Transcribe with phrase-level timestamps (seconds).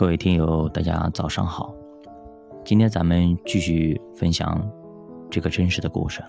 [0.00, 1.74] 各位听友，大家早上好。
[2.64, 4.58] 今天咱们继续分享
[5.30, 6.24] 这个真实的故事。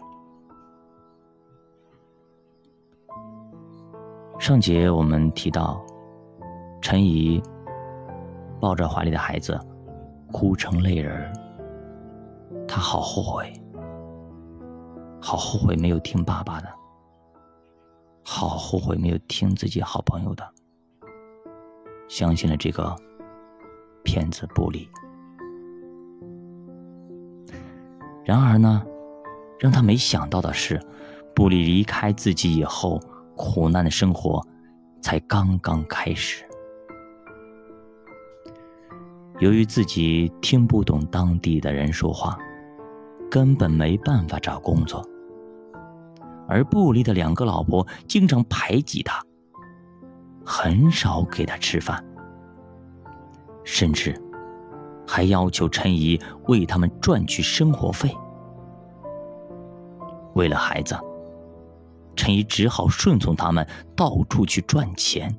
[4.38, 5.82] 上节我们提到，
[6.82, 7.42] 陈怡
[8.60, 9.58] 抱着怀里的孩子，
[10.34, 11.32] 哭成泪人儿。
[12.68, 13.54] 他好后悔，
[15.22, 16.68] 好后悔没有听爸爸的，
[18.22, 20.46] 好后悔没有听自己好朋友的，
[22.10, 22.94] 相信了这个。
[24.04, 24.90] 骗子布里。
[28.24, 28.84] 然而呢，
[29.60, 30.80] 让他没想到的是，
[31.36, 33.00] 布里离开自己以后，
[33.36, 34.46] 苦难的生活
[35.02, 36.46] 才刚刚开始。
[39.40, 42.38] 由于自己听不懂当地的人说话，
[43.30, 45.04] 根本没办法找工作。
[46.48, 49.26] 而布里的两个老婆经常排挤他，
[50.46, 52.06] 很少给他吃饭。
[53.72, 54.14] 甚至
[55.08, 56.20] 还要求陈怡
[56.50, 58.14] 为他们赚取生活费。
[60.34, 60.94] 为了孩子，
[62.14, 65.34] 陈怡只好顺从他们，到处去赚钱。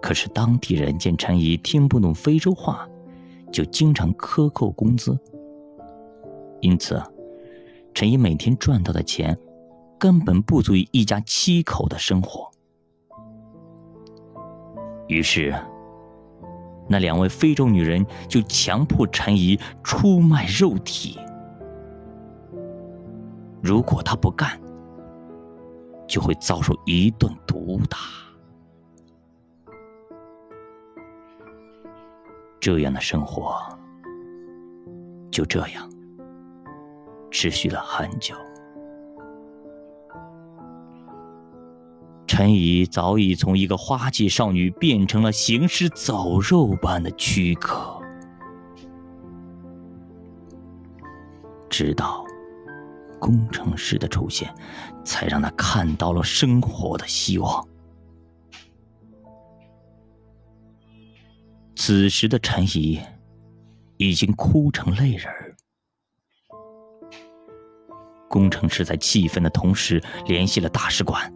[0.00, 2.88] 可是当地人见陈怡听不懂非洲话，
[3.52, 5.16] 就经常克扣工资。
[6.62, 7.02] 因此，
[7.92, 9.38] 陈怡每天赚到的钱
[9.98, 12.50] 根本不足以一家七口的生活。
[15.06, 15.54] 于是。
[16.92, 21.20] 那两位非洲女人就强迫陈怡出卖肉体，
[23.62, 24.60] 如果她不干，
[26.08, 27.96] 就会遭受一顿毒打。
[32.58, 33.56] 这样的生活
[35.30, 35.88] 就这样
[37.30, 38.34] 持续了很久。
[42.40, 48.00] 陈怡早已从一个花季少女变成了行尸走肉般的躯壳，
[51.68, 52.24] 直到
[53.18, 54.50] 工程师的出现，
[55.04, 57.68] 才让他看到了生活的希望。
[61.76, 62.98] 此时的陈怡
[63.98, 65.30] 已经哭成泪人。
[68.30, 71.30] 工程师在气愤的同时联系了大使馆。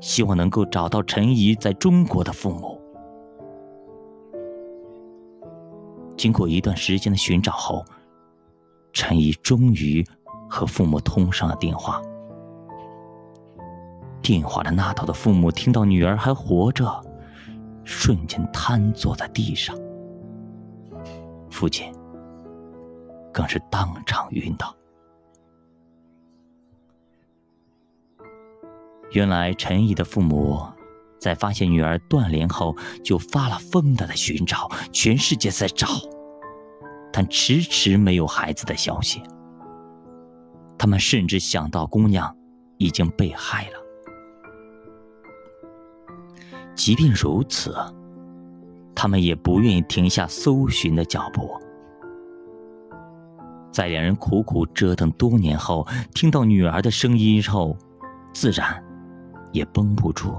[0.00, 2.80] 希望能够找到陈怡在中国的父母。
[6.16, 7.84] 经过一段时间的寻找后，
[8.92, 10.04] 陈怡终于
[10.48, 12.02] 和父母通上了电话。
[14.22, 17.02] 电话的那头的父母听到女儿还活着，
[17.84, 19.74] 瞬间瘫坐在地上，
[21.50, 21.90] 父亲
[23.32, 24.74] 更是当场晕倒。
[29.12, 30.62] 原来陈毅的父母，
[31.18, 35.86] 在发现女儿断联后，就发了疯的在寻找，全世界在找，
[37.12, 39.22] 但迟迟没有孩子的消息。
[40.78, 42.34] 他们甚至想到姑娘
[42.78, 43.80] 已经被害了。
[46.74, 47.76] 即便如此，
[48.94, 51.60] 他们也不愿意停下搜寻的脚步。
[53.72, 57.76] 在两人苦苦折腾多年后，听到女儿的声音后，
[58.32, 58.82] 自然。
[59.52, 60.34] 也绷不住，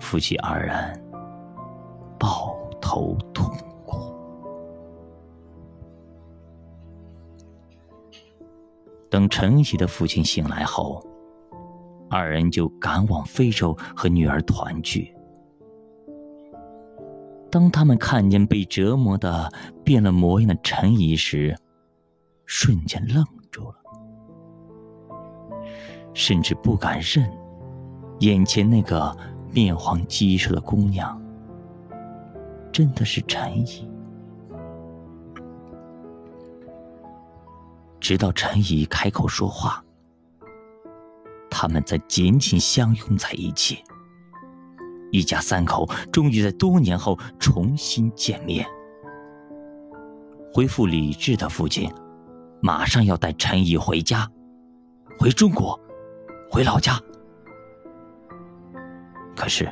[0.00, 0.74] 夫妻二人
[2.18, 3.50] 抱头痛
[3.84, 4.14] 哭。
[9.08, 11.02] 等陈喜的父亲醒来后，
[12.10, 15.14] 二人就赶往非洲和女儿团聚。
[17.50, 19.50] 当他们看见被折磨的
[19.84, 21.56] 变了模样的陈怡时，
[22.44, 23.24] 瞬间愣。
[26.16, 27.30] 甚至不敢认，
[28.20, 29.14] 眼前那个
[29.52, 31.20] 面黄肌瘦的姑娘，
[32.72, 33.86] 真的是陈怡。
[38.00, 39.84] 直到陈怡开口说话，
[41.50, 43.84] 他们才紧紧相拥在一起。
[45.12, 48.66] 一家三口终于在多年后重新见面。
[50.54, 51.92] 恢复理智的父亲，
[52.62, 54.26] 马上要带陈怡回家，
[55.18, 55.78] 回中国。
[56.50, 57.00] 回老家，
[59.36, 59.68] 可是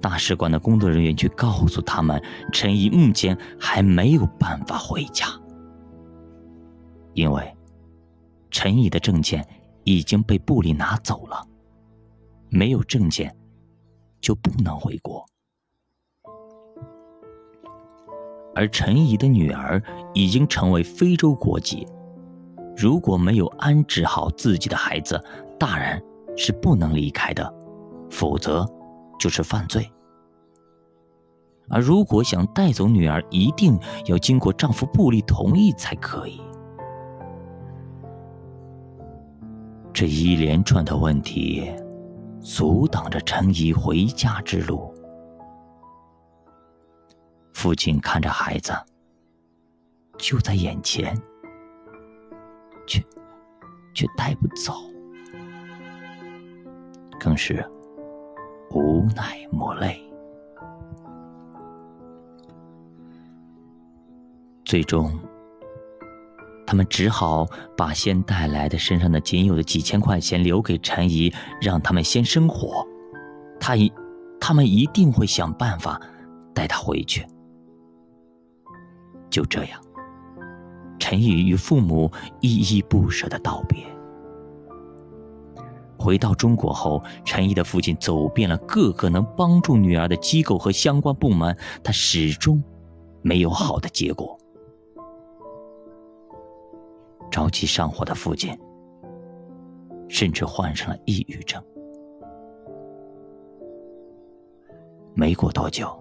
[0.00, 2.22] 大使馆的工作人员却告诉他们，
[2.52, 5.26] 陈怡目前还没有办法回家，
[7.14, 7.56] 因为
[8.50, 9.46] 陈怡的证件
[9.84, 11.46] 已经被部里拿走了，
[12.50, 13.34] 没有证件
[14.20, 15.24] 就不能回国，
[18.54, 19.82] 而陈怡的女儿
[20.12, 21.86] 已经成为非洲国籍。
[22.76, 25.18] 如果没有安置好自己的孩子，
[25.58, 26.02] 大人
[26.36, 27.54] 是不能离开的，
[28.10, 28.68] 否则
[29.18, 29.90] 就是犯罪。
[31.68, 36.40] 而如果想带走女儿，一定要经过丈夫布利同意才可以。
[39.92, 41.74] 这一连串的问题，
[42.38, 44.94] 阻挡着陈怡回家之路。
[47.54, 48.72] 父亲看着孩子，
[50.18, 51.18] 就在眼前，
[52.86, 53.02] 却
[53.94, 54.72] 却带不走，
[57.18, 57.64] 更是
[58.70, 60.02] 无奈抹泪。
[64.64, 65.16] 最终，
[66.66, 67.46] 他们只好
[67.76, 72.84] 把先带来的身上的仅有的几千块钱留给陈怡，让他们先生活。
[73.60, 73.92] 他一，
[74.40, 76.00] 他们一定会想办法
[76.52, 77.24] 带他回去。
[79.30, 79.80] 就这样，
[81.08, 82.10] 陈怡与父母
[82.40, 83.86] 依依不舍的道别。
[85.96, 92.60] 回到中国后，陈怡的父亲走遍了各个能帮助女儿的机构和相关部门，他始终
[93.22, 94.36] 没有好的结果。
[97.30, 98.58] 着急上火的父亲，
[100.08, 101.62] 甚至患上了抑郁症。
[105.14, 105.96] 没过多久，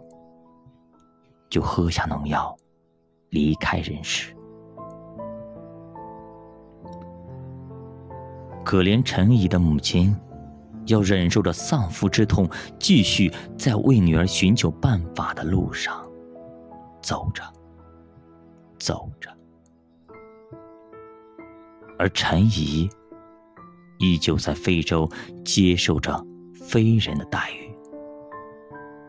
[1.48, 2.58] 就喝下农药，
[3.30, 4.36] 离开人世。
[8.66, 10.14] 可怜陈怡的母亲，
[10.88, 16.04] 要忍受着丧夫之痛，继续在为女儿寻求办法的路上
[17.00, 17.44] 走着，
[18.80, 19.30] 走着。
[21.98, 22.90] 而陈怡
[24.00, 25.10] 依旧在非洲
[25.46, 27.72] 接受着非人的待遇，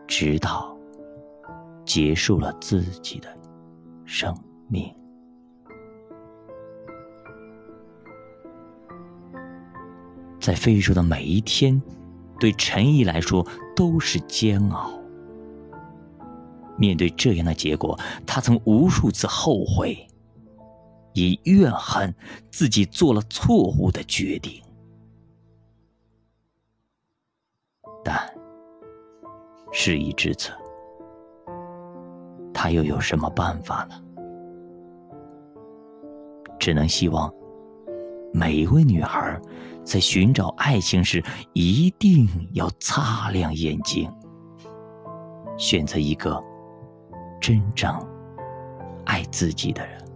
[0.07, 0.77] 直到
[1.83, 3.35] 结束了自己的
[4.05, 4.33] 生
[4.69, 4.93] 命。
[10.47, 11.81] 在非洲的每一天，
[12.39, 13.45] 对陈怡来说
[13.75, 14.97] 都是煎熬。
[16.77, 20.07] 面对这样的结果，他曾无数次后悔。
[21.13, 22.15] 以怨恨
[22.49, 24.63] 自己做了错误的决定，
[28.05, 28.33] 但
[29.73, 30.51] 事已至此，
[32.53, 34.01] 他又有什么办法呢？
[36.57, 37.33] 只能希望
[38.37, 39.35] 每一位女孩
[39.83, 41.23] 在寻找爱情时，
[41.53, 44.07] 一定要擦亮眼睛，
[45.57, 46.39] 选择一个
[47.41, 47.91] 真正
[49.05, 50.06] 爱自己的人。